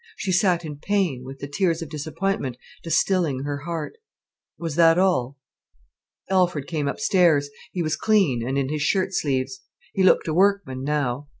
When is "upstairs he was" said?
6.87-7.95